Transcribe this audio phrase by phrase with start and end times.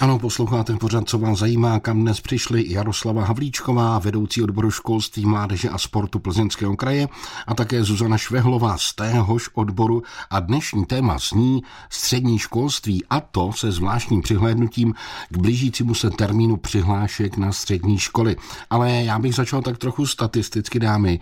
[0.00, 5.68] Ano, posloucháte pořád, co vás zajímá, kam dnes přišli Jaroslava Havlíčková, vedoucí odboru školství, mládeže
[5.68, 7.08] a sportu Plzeňského kraje
[7.46, 13.52] a také Zuzana Švehlová z téhož odboru a dnešní téma zní střední školství a to
[13.52, 14.94] se zvláštním přihlédnutím
[15.30, 18.36] k blížícímu se termínu přihlášek na střední školy.
[18.70, 21.20] Ale já bych začal tak trochu statisticky, dámy.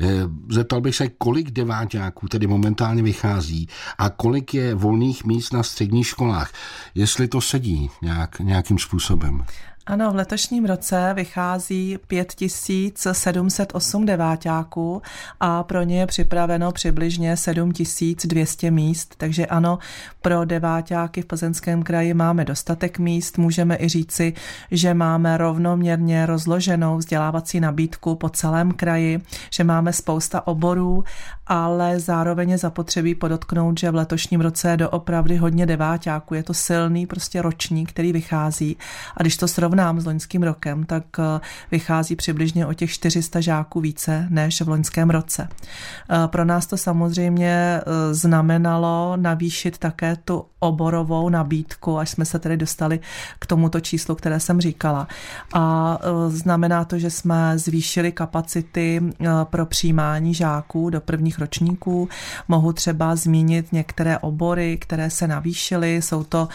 [0.00, 0.06] Eh,
[0.48, 3.68] zeptal bych se, kolik deváťáků tedy momentálně vychází
[3.98, 6.52] a kolik je volných míst na středních školách.
[6.94, 9.44] Jestli to sedí nějak, nějakým způsobem.
[9.90, 15.02] Ano, v letošním roce vychází 5708 deváťáků
[15.40, 19.78] a pro ně je připraveno přibližně 7200 míst, takže ano,
[20.22, 24.32] pro deváťáky v Plzeňském kraji máme dostatek míst, můžeme i říci,
[24.70, 31.04] že máme rovnoměrně rozloženou vzdělávací nabídku po celém kraji, že máme spousta oborů,
[31.46, 36.54] ale zároveň je zapotřebí podotknout, že v letošním roce je doopravdy hodně deváťáků, je to
[36.54, 38.76] silný prostě ročník, který vychází.
[39.16, 43.40] A když to srovnáme srovnám s loňským rokem, tak eh, vychází přibližně o těch 400
[43.40, 45.48] žáků více než v loňském roce.
[45.48, 52.38] Eh, pro nás to samozřejmě eh, znamenalo navýšit také tu oborovou nabídku, až jsme se
[52.38, 53.00] tedy dostali
[53.38, 55.08] k tomuto číslu, které jsem říkala.
[55.54, 59.00] A znamená to, že jsme zvýšili kapacity
[59.44, 62.08] pro přijímání žáků do prvních ročníků.
[62.48, 66.02] Mohu třeba zmínit některé obory, které se navýšily.
[66.02, 66.48] Jsou to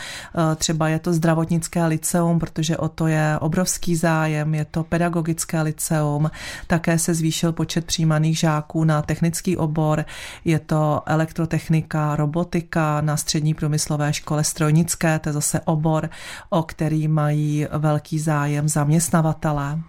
[0.55, 6.31] třeba je to zdravotnické liceum, protože o to je obrovský zájem, je to pedagogické liceum,
[6.67, 10.05] také se zvýšil počet přijímaných žáků na technický obor,
[10.45, 16.09] je to elektrotechnika, robotika na střední průmyslové škole strojnické, to je zase obor,
[16.49, 19.79] o který mají velký zájem zaměstnavatelé.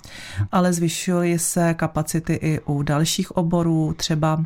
[0.52, 4.44] Ale zvyšují se kapacity i u dalších oborů, třeba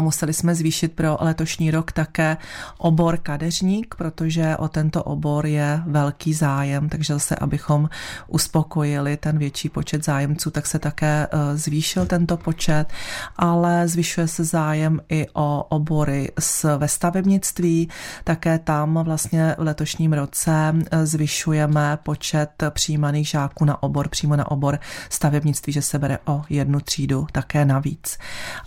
[0.00, 2.36] Museli jsme zvýšit pro letošní rok také
[2.78, 7.88] obor kadeřník, protože o tento obor je velký zájem, takže zase, abychom
[8.26, 12.84] uspokojili ten větší počet zájemců, tak se také e, zvýšil tento počet,
[13.36, 16.32] ale zvyšuje se zájem i o obory
[16.76, 17.88] ve stavebnictví,
[18.24, 24.50] také tam vlastně v letošním roce e, zvyšujeme počet přijímaných žáků na obor, přímo na
[24.50, 24.78] obor
[25.10, 28.18] stavebnictví, že se bere o jednu třídu také navíc.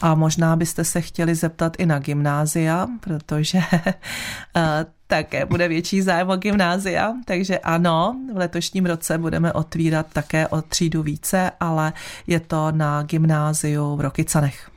[0.02, 3.60] A možná byste se chtěli zeptat i na gymnázia, protože
[4.56, 10.48] eh, také bude větší zájem o gymnázia, takže ano, v letošním roce budeme otvírat také
[10.48, 11.94] o třídu více, ale
[12.28, 14.72] je to na gymnáziu v Rokycanech.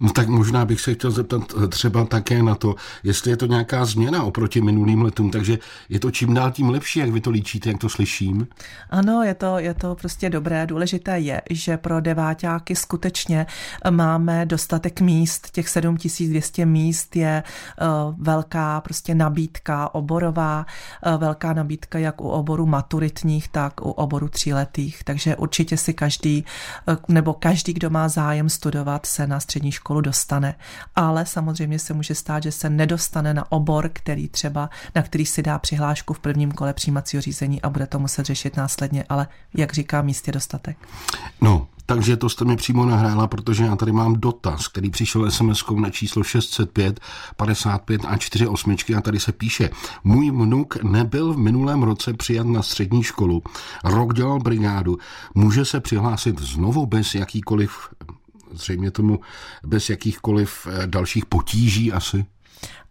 [0.00, 3.46] No tak možná bych se chtěl zeptat eh, třeba také na to, jestli je to
[3.46, 7.30] nějaká změna oproti minulým letům, takže je to čím dál tím lepší, jak vy to
[7.30, 8.48] líčíte, jak to slyším?
[8.90, 10.66] Ano, je to, je to prostě dobré.
[10.66, 13.46] Důležité je, že pro deváťáky skutečně
[13.84, 17.42] eh, máme dostatek míst, těch 7200 míst je
[17.80, 20.66] uh, velká prostě nabídka oborová,
[21.18, 26.44] velká nabídka jak u oboru maturitních, tak u oboru tříletých, takže určitě si každý,
[27.08, 30.54] nebo každý, kdo má zájem studovat, se na střední školu školu dostane.
[30.96, 35.42] Ale samozřejmě se může stát, že se nedostane na obor, který třeba, na který si
[35.42, 39.72] dá přihlášku v prvním kole přijímacího řízení a bude to muset řešit následně, ale jak
[39.72, 40.76] říká, míst je dostatek.
[41.40, 45.64] No, takže to jste mi přímo nahrála, protože já tady mám dotaz, který přišel sms
[45.74, 47.00] na číslo 605
[47.36, 49.70] 55 a 48 a tady se píše,
[50.04, 53.42] můj vnuk nebyl v minulém roce přijat na střední školu,
[53.84, 54.98] rok dělal brigádu,
[55.34, 57.88] může se přihlásit znovu bez jakýkoliv
[58.52, 59.20] zřejmě tomu
[59.64, 62.26] bez jakýchkoliv eh, dalších potíží asi.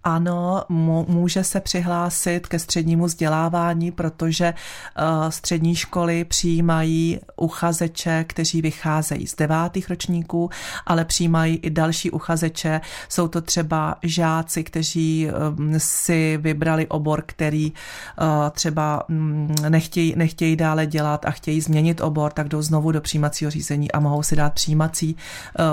[0.03, 0.63] Ano,
[1.07, 9.35] může se přihlásit ke střednímu vzdělávání, protože eh, střední školy přijímají uchazeče, kteří vycházejí z
[9.35, 10.49] devátých ročníků,
[10.85, 12.81] ale přijímají i další uchazeče.
[13.09, 20.55] Jsou to třeba žáci, kteří eh, si vybrali obor, který eh, třeba mm, nechtějí, nechtějí
[20.55, 24.35] dále dělat a chtějí změnit obor, tak jdou znovu do přijímacího řízení a mohou si
[24.35, 25.15] dát přijímací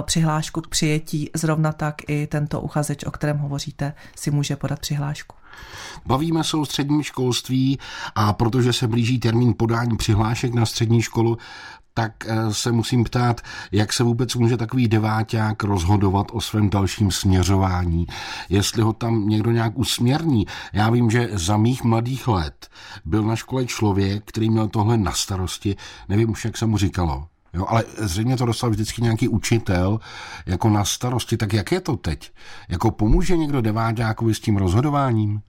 [0.02, 1.30] přihlášku k přijetí.
[1.34, 5.36] Zrovna tak i tento uchazeč, o kterém hovoříte, si může podat přihlášku.
[6.06, 7.78] Bavíme se o středním školství
[8.14, 11.38] a protože se blíží termín podání přihlášek na střední školu,
[11.94, 13.40] tak eh, se musím ptát,
[13.72, 18.06] jak se vůbec může takový deváťák rozhodovat o svém dalším směřování,
[18.48, 20.46] jestli ho tam někdo nějak usměrní.
[20.72, 22.68] Já vím, že za mých mladých let
[23.04, 25.76] byl na škole člověk, který měl tohle na starosti,
[26.08, 27.26] nevím už, jak se mu říkalo.
[27.56, 30.00] Jo, ale zřejmě to dostal vždycky nějaký učitel
[30.46, 31.36] jako na starosti.
[31.36, 32.32] Tak jak je to teď?
[32.68, 35.40] Jako pomůže někdo deváťákovi s tím rozhodováním?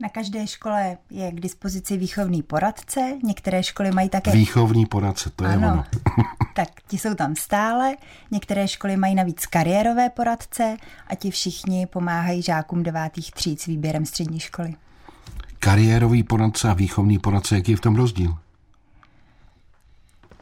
[0.00, 4.30] Na každé škole je k dispozici výchovný poradce, některé školy mají také...
[4.30, 5.84] Výchovný poradce, to je ano, ono.
[6.54, 7.96] tak ti jsou tam stále,
[8.30, 10.76] některé školy mají navíc kariérové poradce
[11.06, 14.74] a ti všichni pomáhají žákům devátých tříd s výběrem střední školy.
[15.58, 18.34] Kariérový poradce a výchovný poradce, jaký je v tom rozdíl?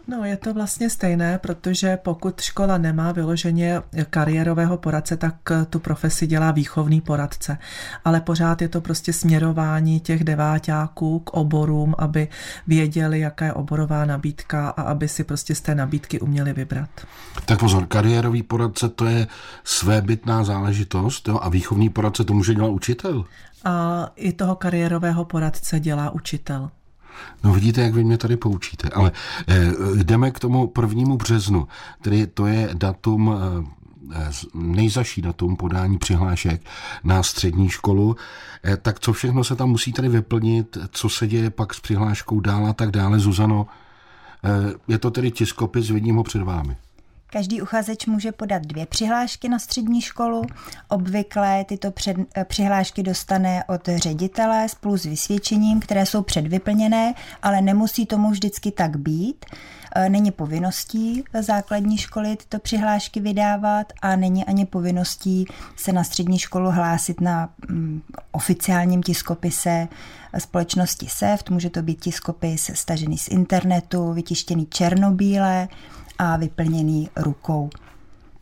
[0.08, 5.34] No, je to vlastně stejné, protože pokud škola nemá vyloženě kariérového poradce, tak
[5.70, 7.58] tu profesi dělá výchovný poradce.
[8.04, 12.28] Ale pořád je to prostě směrování těch deváťáků k oborům, aby
[12.66, 16.90] věděli, jaká je oborová nabídka a aby si prostě z té nabídky uměli vybrat.
[17.44, 19.26] Tak pozor, kariérový poradce to je
[19.64, 21.38] svébytná záležitost jo?
[21.43, 23.25] a výchovný poradce to může dělat učitel.
[23.64, 26.70] A i toho kariérového poradce dělá učitel.
[27.44, 28.88] No vidíte, jak vy mě tady poučíte.
[28.88, 29.12] Ale
[29.49, 31.69] eh, jdeme k tomu prvnímu březnu,
[32.03, 33.82] tedy to je datum eh,
[34.55, 36.62] nejzaší datum podání přihlášek
[37.05, 38.17] na střední školu,
[38.64, 42.41] eh, tak co všechno se tam musí tady vyplnit, co se děje pak s přihláškou
[42.41, 43.19] dál a tak dále.
[43.19, 43.67] Zuzano,
[44.44, 46.76] eh, je to tedy tiskopis, vidím ho před vámi.
[47.32, 50.43] Každý uchazeč může podat dvě přihlášky na střední školu.
[50.88, 57.62] Obvykle tyto před, eh, přihlášky dostane od ředitele spolu s vysvědčením, které jsou předvyplněné, ale
[57.62, 59.46] nemusí tomu vždycky tak být.
[59.94, 65.46] Eh, není povinností základní školy tyto přihlášky vydávat a není ani povinností
[65.76, 68.02] se na střední školu hlásit na mm,
[68.32, 69.88] oficiálním tiskopise
[70.38, 71.50] společnosti SEFT.
[71.50, 75.69] Může to být tiskopis stažený z internetu, vytištěný černobíle,
[76.19, 77.70] a vyplněný rukou.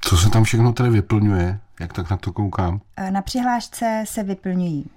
[0.00, 1.60] Co se tam všechno tedy vyplňuje?
[1.80, 2.80] Jak tak na to koukám?
[3.10, 4.90] Na přihlášce se vyplňují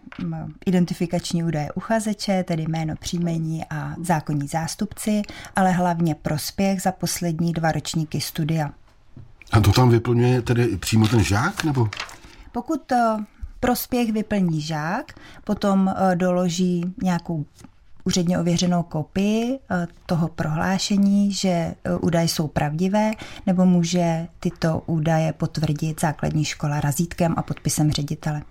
[0.65, 5.21] identifikační údaje uchazeče, tedy jméno, příjmení a zákonní zástupci,
[5.55, 8.71] ale hlavně prospěch za poslední dva ročníky studia.
[9.51, 11.89] A to tam vyplňuje tedy přímo ten žák, nebo?
[12.51, 12.81] Pokud
[13.59, 17.45] prospěch vyplní žák, potom doloží nějakou
[18.03, 23.11] úředně ověřenou kopii eh, toho prohlášení, že eh, údaje jsou pravdivé,
[23.45, 28.41] nebo může tyto údaje potvrdit základní škola razítkem a podpisem ředitele.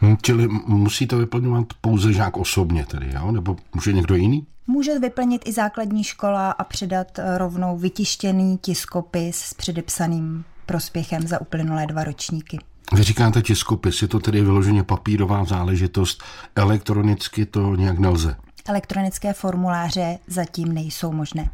[0.00, 3.32] Hmm, čili musí to vyplňovat pouze žák osobně tedy, jo?
[3.32, 4.46] nebo může někdo jiný?
[4.66, 11.40] Může vyplnit i základní škola a předat eh, rovnou vytištěný tiskopis s předepsaným prospěchem za
[11.40, 12.58] uplynulé dva ročníky.
[12.94, 16.22] Vy říkáte tiskopis, je to tedy vyloženě papírová záležitost,
[16.56, 18.36] elektronicky to nějak nelze
[18.68, 21.50] elektronické formuláře zatím nejsou možné.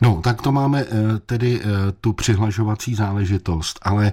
[0.00, 1.66] No, tak to máme eh, tedy eh,
[2.00, 4.12] tu přihlašovací záležitost, ale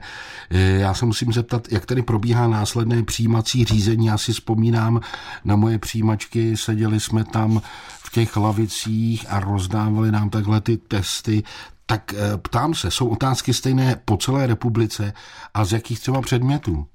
[0.49, 4.05] eh, já se musím zeptat, jak tedy probíhá následné přijímací řízení.
[4.05, 5.01] Já si vzpomínám
[5.45, 11.43] na moje přijímačky, seděli jsme tam v těch lavicích a rozdávali nám takhle ty testy.
[11.85, 15.13] Tak ptám se, jsou otázky stejné po celé republice
[15.53, 16.87] a z jakých třeba předmětů?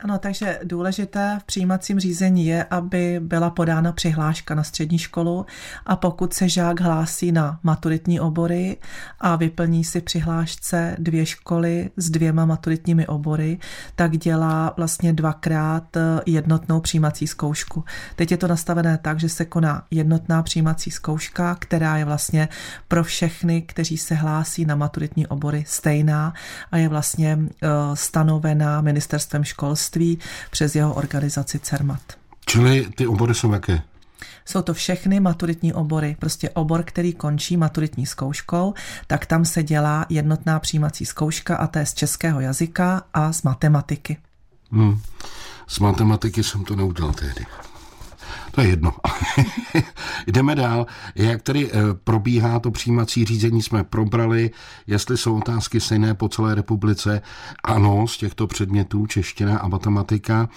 [0.00, 5.46] Ano, takže důležité v přijímacím řízení je, aby byla podána přihláška na střední školu
[5.86, 8.76] a pokud se žák hlásí na maturitní obory
[9.20, 13.58] a vyplní si přihlášce dvě školy s dvěma maturitními obory,
[13.94, 15.96] tak dělá vlastně dvakrát
[16.26, 17.84] jednotnou přijímací zkoušku.
[18.16, 22.48] Teď je to nastavené tak, že se koná jednotná přijímací zkouška, která je vlastně
[22.88, 26.34] pro všechny, kteří se hlásí na maturitní obory stejná
[26.70, 30.18] a je vlastně eh, stanovená ministerstvem školství školství
[30.50, 32.02] přes jeho organizaci CERMAT.
[32.46, 33.82] Čili ty obory jsou jaké?
[34.44, 36.16] Jsou to všechny maturitní obory.
[36.18, 38.74] Prostě obor, který končí maturitní zkouškou,
[39.06, 43.42] tak tam se dělá jednotná přijímací zkouška a to je z českého jazyka a z
[43.42, 44.16] matematiky.
[44.70, 45.00] Hmm.
[45.66, 47.46] Z matematiky jsem to neudělal tehdy.
[48.50, 48.92] To je jedno.
[50.26, 50.86] Jdeme dál.
[51.14, 51.72] Jak tedy eh,
[52.04, 54.50] probíhá to přijímací řízení, jsme probrali,
[54.86, 57.22] jestli jsou otázky stejné po celé republice.
[57.64, 60.48] Ano, z těchto předmětů čeština a matematika.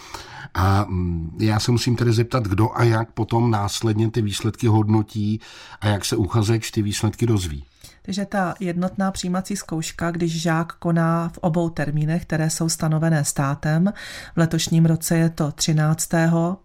[0.54, 5.40] A mm, já se musím tedy zeptat, kdo a jak potom následně ty výsledky hodnotí
[5.82, 7.66] a jak se uchazeč ty výsledky dozví.
[8.01, 13.94] Takže ta jednotná přijímací zkouška, když žák koná v obou termínech, které jsou stanovené státem,
[14.36, 16.10] v letošním roce je to 13.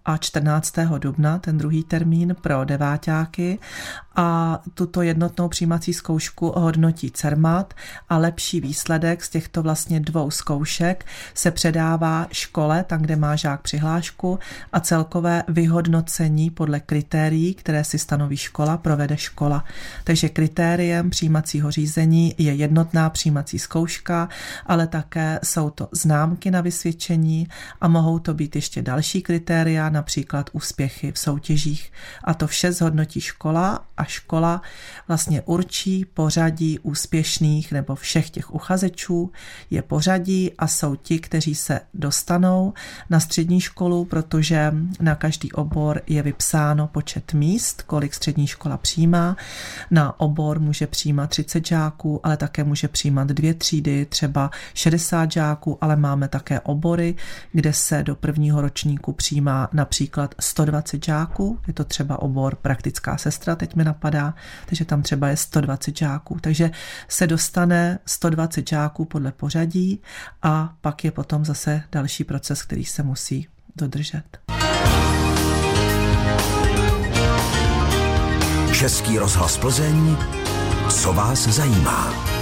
[0.04, 0.74] a 14.
[0.98, 3.58] dubna, ten druhý termín pro deváťáky
[4.16, 7.74] a tuto jednotnou přijímací zkoušku hodnotí CERMAT
[8.08, 13.60] a lepší výsledek z těchto vlastně dvou zkoušek se předává škole, tam, kde má žák
[13.62, 14.38] přihlášku
[14.72, 19.64] a celkové vyhodnocení podle kritérií, které si stanoví škola, provede škola.
[20.04, 24.28] Takže kritériem přijímacího řízení je jednotná přijímací zkouška,
[24.66, 27.48] ale také jsou to známky na vysvědčení
[27.80, 31.92] a mohou to být ještě další kritéria, například úspěchy v soutěžích.
[32.24, 34.62] A to vše zhodnotí škola a a škola
[35.08, 39.30] vlastně určí pořadí úspěšných nebo všech těch uchazečů,
[39.70, 42.72] je pořadí a jsou ti, kteří se dostanou
[43.10, 49.36] na střední školu, protože na každý obor je vypsáno počet míst, kolik střední škola přijímá.
[49.90, 55.78] Na obor může přijímat 30 žáků, ale také může přijímat dvě třídy, třeba 60 žáků,
[55.80, 57.14] ale máme také obory,
[57.52, 63.56] kde se do prvního ročníku přijímá například 120 žáků, je to třeba obor praktická sestra,
[63.56, 64.34] teď mi napadá,
[64.66, 66.38] takže tam třeba je 120 žáků.
[66.40, 66.70] Takže
[67.08, 70.02] se dostane 120 žáků podle pořadí
[70.42, 74.24] a pak je potom zase další proces, který se musí dodržet.
[78.72, 80.16] Český rozhlas Plzeň,
[80.90, 82.33] co vás zajímá.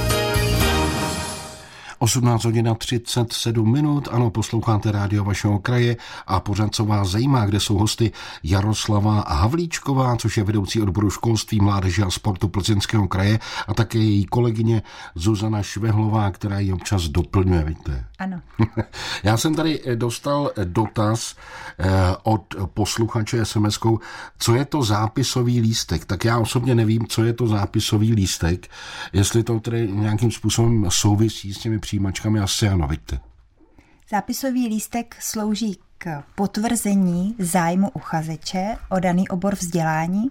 [2.03, 7.47] 18 hodin a 37 minut, ano, posloucháte rádio vašeho kraje a pořád, co vás zajímá,
[7.47, 13.39] kde jsou hosty Jaroslava Havlíčková, což je vedoucí odboru školství, mládeže a sportu Plzeňského kraje
[13.69, 14.83] a také její kolegyně
[15.15, 18.05] Zuzana Švehlová, která ji občas doplňuje, víte.
[18.19, 18.41] Ano.
[19.23, 21.37] Já jsem tady dostal dotaz
[21.79, 21.91] eh,
[22.23, 23.79] od posluchače sms
[24.39, 26.05] co je to zápisový lístek.
[26.05, 28.69] Tak já osobně nevím, co je to zápisový lístek,
[29.13, 33.21] jestli to tedy nějakým způsobem souvisí s těmi přijímačkami, asi ano, vidíte.
[34.11, 40.31] Zápisový lístek slouží k potvrzení zájmu uchazeče o daný obor vzdělání,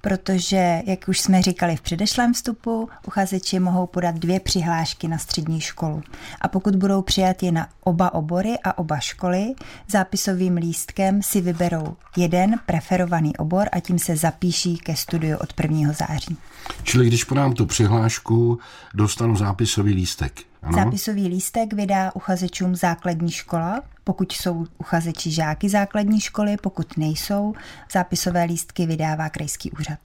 [0.00, 5.60] protože, jak už jsme říkali v předešlém vstupu, uchazeči mohou podat dvě přihlášky na střední
[5.60, 6.02] školu.
[6.40, 9.44] A pokud budou přijaty na oba obory a oba školy,
[9.88, 15.92] zápisovým lístkem si vyberou jeden preferovaný obor a tím se zapíší ke studiu od 1.
[15.92, 16.36] září.
[16.82, 18.58] Čili když podám tu přihlášku,
[18.94, 20.51] dostanu zápisový lístek.
[20.62, 20.78] Ano?
[20.78, 27.54] Zápisový lístek vydá uchazečům základní škola, pokud jsou uchazeči žáky základní školy, pokud nejsou,
[27.92, 29.98] zápisové lístky vydává krajský úřad.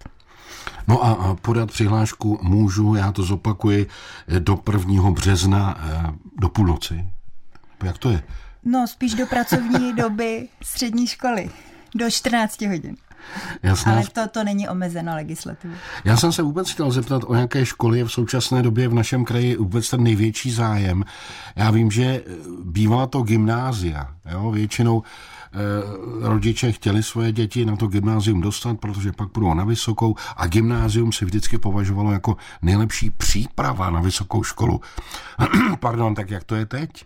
[0.88, 3.88] No a podat přihlášku můžu, já to zopakuji,
[4.40, 5.12] do 1.
[5.12, 7.08] března eh, do půlnoci.
[7.84, 8.24] Jak to je?
[8.64, 11.50] No, spíš do pracovní doby střední školy,
[11.96, 12.96] do 14 hodin.
[13.64, 13.92] Jasné.
[13.92, 15.74] Ale to, to není omezeno legislativou.
[16.04, 19.26] Já jsem se vůbec chtěl zeptat, o jaké školy je v současné době v našem
[19.26, 21.04] kraji vůbec ten největší zájem.
[21.56, 22.24] Já vím, že
[22.64, 24.08] bývala to gymnázia.
[24.32, 24.52] Jo?
[24.52, 25.58] Většinou eh,
[26.28, 31.12] rodiče chtěli svoje děti na to gymnázium dostat, protože pak budou na vysokou a gymnázium
[31.12, 34.82] se vždycky považovalo jako nejlepší příprava na vysokou školu.
[35.80, 37.04] Pardon, tak jak to je teď?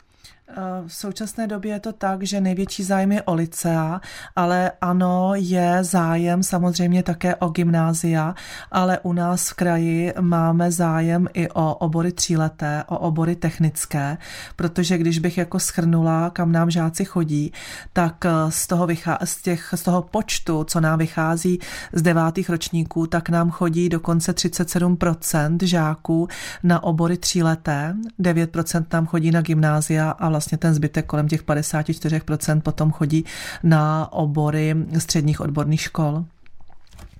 [0.87, 4.01] V současné době je to tak, že největší zájem je o licea,
[4.35, 8.35] ale ano, je zájem samozřejmě také o gymnázia,
[8.71, 14.17] ale u nás v kraji máme zájem i o obory tříleté, o obory technické,
[14.55, 17.53] protože když bych jako schrnula, kam nám žáci chodí,
[17.93, 21.59] tak z toho, vychá, z, těch, z toho počtu, co nám vychází
[21.93, 26.27] z devátých ročníků, tak nám chodí dokonce 37% žáků
[26.63, 31.43] na obory tříleté, 9% nám chodí na gymnázia a vlastně vlastně ten zbytek kolem těch
[31.43, 33.25] 54% potom chodí
[33.63, 36.25] na obory středních odborných škol.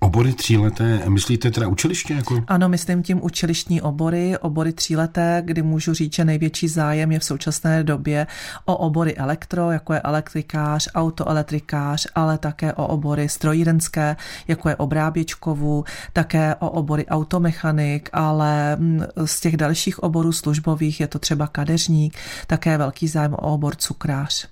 [0.03, 2.13] Obory tříleté, myslíte teda učiliště?
[2.13, 2.43] Jako?
[2.48, 7.24] Ano, myslím tím učilištní obory, obory tříleté, kdy můžu říct, že největší zájem je v
[7.24, 8.27] současné době
[8.65, 14.15] o obory elektro, jako je elektrikář, autoelektrikář, ale také o obory strojírenské,
[14.48, 21.08] jako je obráběčkovu, také o obory automechanik, ale mm, z těch dalších oborů službových je
[21.08, 22.17] to třeba kadeřník,
[22.48, 24.48] také velký zájem o obor cukrář.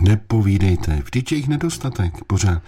[0.00, 2.62] Nepovídejte, vždyť je jich nedostatek pořád.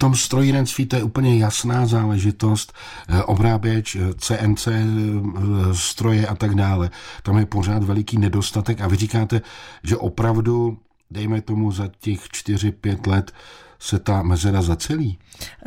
[0.00, 2.72] Tom strojírenství to je úplně jasná záležitost,
[3.08, 6.90] eh, obráběč, CNC eh, eh, stroje a tak dále.
[7.22, 9.40] Tam je pořád veliký nedostatek a vy říkáte,
[9.82, 10.78] že opravdu,
[11.10, 13.32] dejme tomu za těch 4-5 let,
[13.80, 15.18] se ta mezera zacelí?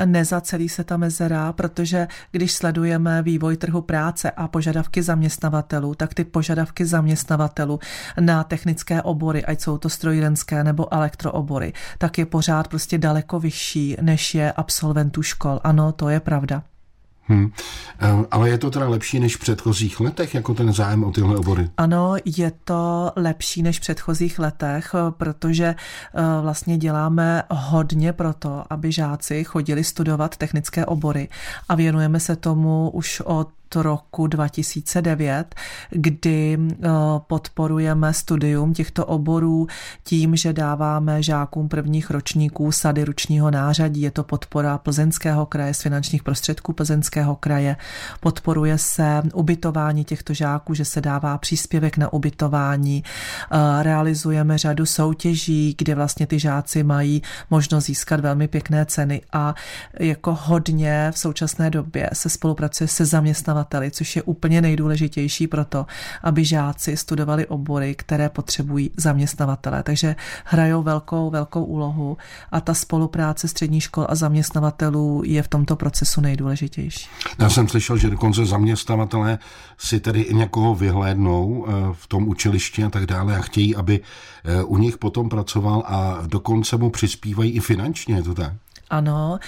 [0.06, 6.24] Nezacelí se ta mezera, protože když sledujeme vývoj trhu práce a požadavky zaměstnavatelů, tak ty
[6.24, 7.80] požadavky zaměstnavatelů
[8.20, 13.98] na technické obory, ať jsou to strojírenské nebo elektroobory, tak je pořád prostě daleko vyšší,
[14.02, 15.60] než je absolventů škol.
[15.64, 16.64] Ano, to je pravda.
[17.28, 17.52] Hmm.
[18.32, 21.70] Ale je to teda lepší než v předchozích letech, jako ten zájem o tyhle obory?
[21.78, 28.64] Ano, je to lepší než v předchozích letech, protože eh, vlastně děláme hodně pro to,
[28.70, 31.30] aby žáci chodili studovat technické obory
[31.70, 33.50] a věnujeme se tomu už od
[33.82, 35.56] roku 2009,
[35.90, 36.58] kdy
[37.28, 39.68] podporujeme studium těchto oborů
[40.04, 44.02] tím, že dáváme žákům prvních ročníků sady ručního nářadí.
[44.02, 47.76] Je to podpora Plzeňského kraje z finančních prostředků Plzeňského kraje.
[48.20, 53.04] Podporuje se ubytování těchto žáků, že se dává příspěvek na ubytování.
[53.82, 59.56] Realizujeme řadu soutěží, kde vlastně ty žáci mají možnost získat velmi pěkné ceny a
[60.00, 65.86] jako hodně v současné době se spolupracuje se zaměstnavateli, což je úplně nejdůležitější pro to,
[66.24, 69.84] aby žáci studovali obory, které potřebují zaměstnavatele.
[69.84, 70.16] Takže
[70.46, 72.18] hrajou velkou, velkou úlohu
[72.52, 77.08] a ta spolupráce střední škol a zaměstnavatelů je v tomto procesu nejdůležitější.
[77.40, 79.40] Já jsem slyšel, že dokonce zaměstnavatelé
[79.78, 84.00] si tedy i někoho vyhlédnou eh, v tom učilišti a tak dále a chtějí, aby
[84.00, 88.54] eh, u nich potom pracoval a dokonce mu přispívají i finančně, je to tak?
[88.94, 89.40] Ano,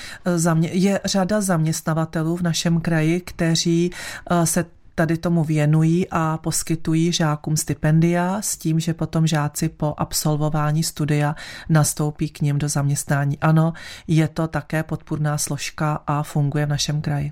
[0.61, 3.91] je řada zaměstnavatelů v našem kraji, kteří
[4.31, 9.93] eh, se tady tomu věnují a poskytují žákům stipendia s tím, že potom žáci po
[9.97, 11.35] absolvování studia
[11.69, 13.39] nastoupí k ním do zaměstnání.
[13.39, 13.73] Ano,
[14.07, 17.31] je to také podpůrná složka a funguje v našem kraji.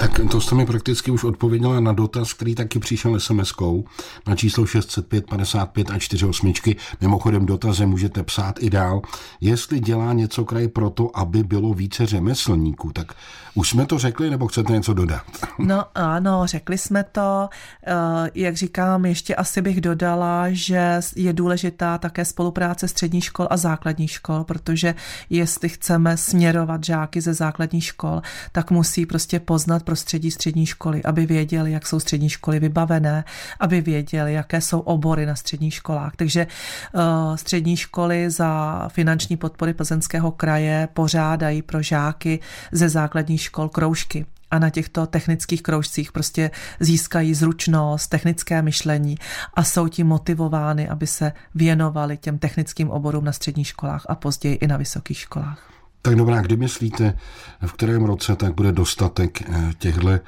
[0.00, 3.84] Tak to jste mi prakticky už odpověděla na dotaz, který taky přišel SMS-kou
[4.26, 6.52] na číslo 605 55 a 48.
[7.00, 9.02] Mimochodem dotaze můžete psát i dál.
[9.40, 13.12] Jestli dělá něco kraj proto, aby bylo více řemeslníků, tak
[13.54, 15.22] už jsme to řekli, nebo chcete něco dodat?
[15.58, 17.48] No ano, řekli jsme to.
[17.86, 23.56] Eh, jak říkám, ještě asi bych dodala, že je důležitá také spolupráce střední škol a
[23.56, 24.94] základních škol, protože
[25.30, 31.26] jestli chceme směrovat žáky ze základních škol, tak musí prostě poznat prostředí střední školy, aby
[31.26, 33.24] věděli, jak jsou střední školy vybavené,
[33.60, 36.12] aby věděli, jaké jsou obory na středních školách.
[36.16, 42.40] Takže uh, střední školy za finanční podpory Plzeňského kraje pořádají pro žáky
[42.72, 49.16] ze základních škol kroužky a na těchto technických kroužcích prostě získají zručnost, technické myšlení
[49.54, 54.54] a jsou tím motivovány, aby se věnovali těm technickým oborům na středních školách a později
[54.54, 55.69] i na vysokých školách.
[56.02, 57.18] Tak dobrá, kdy myslíte,
[57.66, 60.20] v kterém roce tak bude dostatek eh, těchto eh,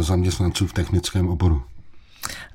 [0.00, 1.62] zaměstnanců v technickém oboru?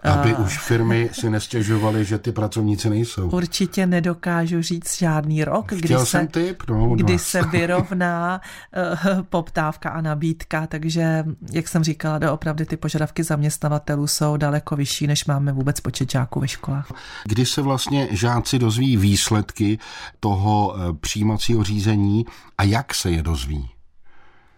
[0.03, 3.29] Aby uh, už firmy si nestěžovaly, že ty pracovníci nejsou.
[3.29, 8.41] Určitě nedokážu říct žádný rok, kdy, se, typ, no, kdy se vyrovná
[8.77, 15.07] uh, poptávka a nabídka, takže, jak jsem říkala, doopravdy ty požadavky zaměstnavatelů jsou daleko vyšší,
[15.07, 16.91] než máme vůbec počet žáků ve školách.
[17.25, 19.79] Kdy se vlastně žáci dozví výsledky
[20.19, 22.25] toho eh, přijímacího řízení
[22.57, 23.69] a jak se je dozví?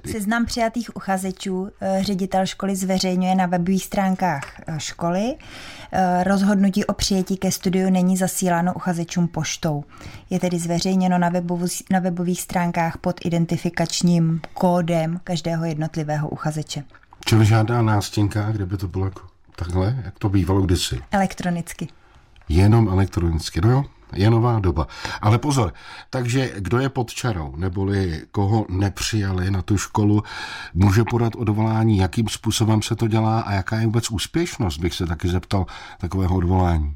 [0.06, 5.36] Seznam přijatých uchazečů eh, ředitel školy zveřejňuje na webových stránkách eh, školy.
[5.92, 9.84] Eh, rozhodnutí o přijetí ke studiu není zasíláno uchazečům poštou.
[10.30, 16.84] Je tedy zveřejněno na, webovu, na webových stránkách pod identifikačním kódem každého jednotlivého uchazeče.
[17.26, 19.22] Čili žádná nástěnka, kde by to bylo jako
[19.56, 21.02] takhle, jak to bývalo kdysi?
[21.12, 21.88] Elektronicky.
[22.50, 24.88] Jenom elektronicky, no jo je nová doba.
[25.22, 25.74] Ale pozor,
[26.10, 30.24] takže kdo je pod čarou, neboli koho nepřijali na tu školu,
[30.74, 35.06] může podat odvolání, jakým způsobem se to dělá a jaká je vůbec úspěšnost, bych se
[35.06, 35.66] taky zeptal
[36.00, 36.96] takového odvolání.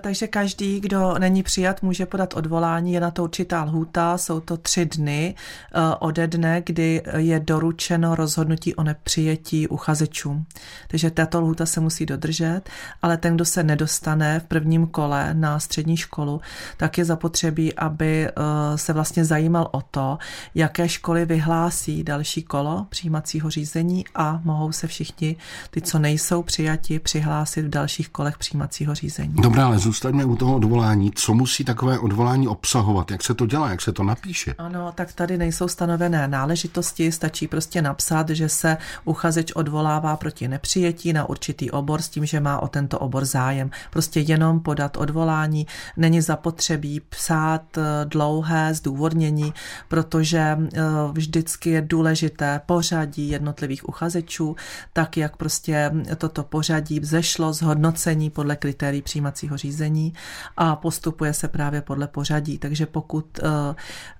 [0.00, 2.92] Takže každý, kdo není přijat, může podat odvolání.
[2.92, 8.14] Je na to určitá lhůta, jsou to tři dny eh, ode dne, kdy je doručeno
[8.14, 10.46] rozhodnutí o nepřijetí uchazečům.
[10.88, 12.60] Takže tato lhůta se musí dodržet,
[13.02, 16.40] ale ten, kdo se nedostane v prvním kole na střední školu,
[16.76, 18.32] tak je zapotřebí, aby eh,
[18.76, 20.18] se vlastně zajímal o to,
[20.54, 25.36] jaké školy vyhlásí další kolo přijímacího řízení a mohou se všichni,
[25.70, 29.34] ty, co nejsou přijati, přihlásit v dalších kolech přijímacího řízení.
[29.34, 31.10] Dobrá, ale zůstaňme u toho odvolání.
[31.14, 33.10] Co musí takové odvolání obsahovat?
[33.10, 33.70] Jak se to dělá?
[33.70, 34.54] Jak se to napíše?
[34.58, 37.12] Ano, tak tady nejsou stanovené náležitosti.
[37.12, 42.40] Stačí prostě napsat, že se uchazeč odvolává proti nepřijetí na určitý obor s tím, že
[42.40, 43.70] má o tento obor zájem.
[43.90, 45.66] Prostě jenom podat odvolání.
[45.96, 49.54] Není zapotřebí psát eh, dlouhé zdůvodnění,
[49.88, 50.80] protože eh,
[51.12, 54.56] vždycky je důležité pořadí jednotlivých uchazečů,
[54.92, 60.12] tak jak prostě toto pořadí vzešlo z hodnocení podle kritérií přijímacího řízení řízení
[60.56, 62.58] a postupuje se právě podle pořadí.
[62.58, 63.74] Takže pokud eh,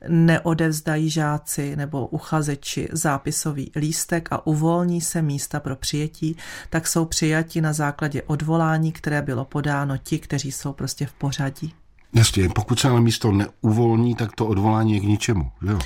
[0.08, 6.36] neodevzdají žáci nebo uchazeči zápisový lístek a uvolní se místa pro přijetí,
[6.70, 11.74] tak jsou přijati na základě odvolání, které bylo podáno ti, kteří jsou prostě v pořadí.
[12.14, 15.78] Jasně, pokud se ale místo neuvolní, tak to odvolání je k ničemu, jo?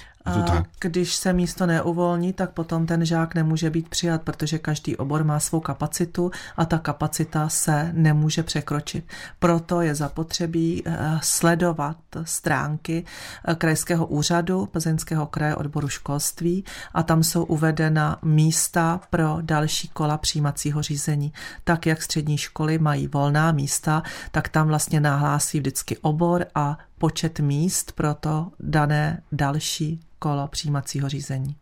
[0.81, 5.41] Když se místo neuvolní, tak potom ten žák nemůže být přijat, protože každý obor má
[5.41, 9.05] svou kapacitu a ta kapacita se nemůže překročit.
[9.39, 13.05] Proto je zapotřebí eh, sledovat stránky
[13.49, 20.19] eh, Krajského úřadu Plzeňského kraje odboru školství a tam jsou uvedena místa pro další kola
[20.19, 21.33] přijímacího řízení.
[21.65, 27.41] Tak, jak střední školy mají volná místa, tak tam vlastně nahlásí vždycky obor a počet
[27.41, 31.57] míst pro to dané další kolo přijímacího řízení.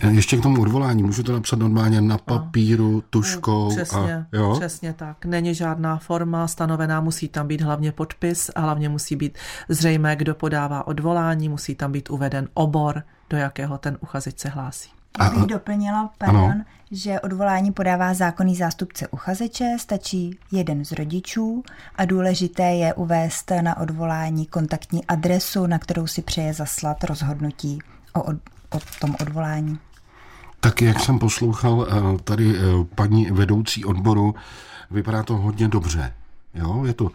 [0.00, 3.68] E, ještě k tomu odvolání, můžu to napsat normálně na papíru, tuškou.
[3.68, 4.56] Přesně, a, jo?
[4.58, 5.24] přesně tak.
[5.24, 10.34] Není žádná forma stanovená, musí tam být hlavně podpis a hlavně musí být zřejmé, kdo
[10.34, 14.90] podává odvolání, musí tam být uveden obor, do jakého ten uchazeč se hlásí.
[15.20, 16.64] Já bych doplnila, pardon, ano.
[16.90, 21.62] že odvolání podává zákonný zástupce uchazeče, stačí jeden z rodičů
[21.96, 27.78] a důležité je uvést na odvolání kontaktní adresu, na kterou si přeje zaslat rozhodnutí
[28.12, 28.36] o, od,
[28.70, 29.78] o tom odvolání.
[30.60, 32.60] Tak jak jsem poslouchal eh, tady eh,
[32.94, 34.34] paní vedoucí odboru,
[34.90, 36.12] vypadá to hodně dobře.
[36.56, 37.12] Jo, je to e,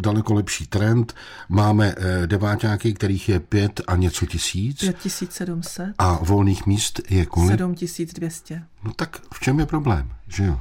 [0.00, 1.14] daleko lepší trend.
[1.48, 4.78] Máme e, deváťáky, kterých je pět a něco tisíc.
[4.80, 5.94] 5700.
[5.98, 7.60] A volných míst je kolik?
[7.78, 8.62] 7200.
[8.84, 10.60] No tak v čem je problém, že jo?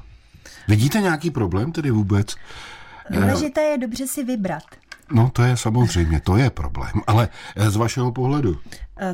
[0.68, 2.36] Vidíte nějaký problém tedy vůbec?
[3.10, 4.64] Důležité je dobře si vybrat.
[5.12, 7.30] No to je samozřejmě, to je problém, ale
[7.70, 8.58] z vašeho pohledu?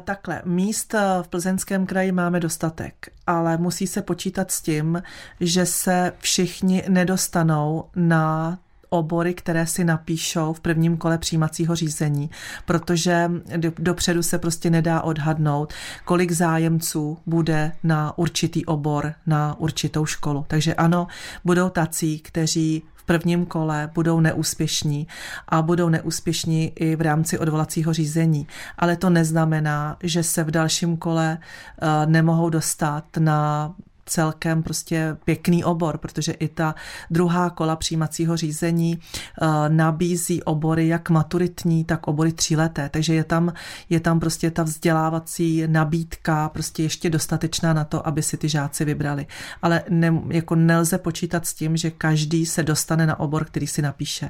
[0.03, 5.03] Takhle, míst v plzeňském kraji máme dostatek, ale musí se počítat s tím,
[5.39, 8.57] že se všichni nedostanou na
[8.89, 12.29] obory, které si napíšou v prvním kole přijímacího řízení,
[12.65, 13.31] protože
[13.79, 15.73] dopředu se prostě nedá odhadnout,
[16.05, 20.45] kolik zájemců bude na určitý obor, na určitou školu.
[20.47, 21.07] Takže ano,
[21.45, 25.07] budou tací, kteří prvním kole budou neúspěšní
[25.47, 28.47] a budou neúspěšní i v rámci odvolacího řízení.
[28.77, 33.73] Ale to neznamená, že se v dalším kole eh, nemohou dostat na
[34.09, 36.75] celkem prostě pěkný obor, protože i ta
[37.09, 38.99] druhá kola přijímacího řízení
[39.41, 42.89] uh, nabízí obory jak maturitní, tak obory tříleté.
[42.89, 43.53] Takže je tam,
[43.89, 48.85] je tam prostě ta vzdělávací nabídka prostě ještě dostatečná na to, aby si ty žáci
[48.85, 49.27] vybrali.
[49.61, 53.81] Ale ne, jako nelze počítat s tím, že každý se dostane na obor, který si
[53.81, 54.29] napíše.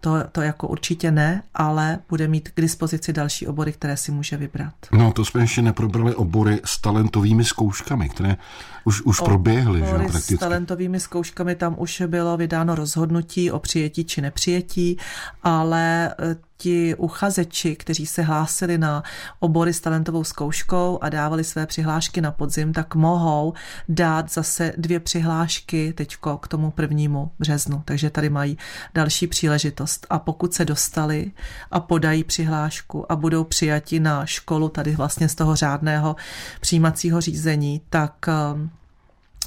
[0.00, 4.36] To, to jako určitě ne, ale bude mít k dispozici další obory, které si může
[4.36, 4.74] vybrat.
[4.92, 8.36] No, to jsme ještě neprobrali obory s talentovými zkouškami, které
[8.84, 10.36] už, už proběhly, že prakticky.
[10.36, 14.98] S talentovými zkouškami tam už bylo vydáno rozhodnutí o přijetí či nepřijetí,
[15.42, 19.02] ale eh, ti uchazeči, kteří se hlásili na
[19.40, 23.52] obory s talentovou zkouškou a dávali své přihlášky na podzim, tak mohou
[23.88, 27.82] dát zase dvě přihlášky teďko k tomu prvnímu březnu.
[27.84, 28.58] Takže tady mají
[28.94, 30.06] další příležitost.
[30.10, 31.32] A pokud se dostali
[31.70, 36.16] a podají přihlášku a budou přijati na školu tady vlastně z toho řádného
[36.60, 38.32] přijímacího řízení, tak eh,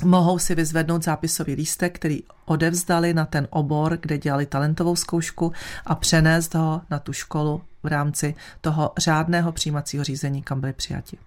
[0.03, 5.51] mohou si vyzvednout zápisový lístek, který odevzdali na ten obor, kde dělali talentovou zkoušku
[5.86, 11.17] a přenést ho na tu školu v rámci toho řádného přijímacího řízení, kam byli přijati.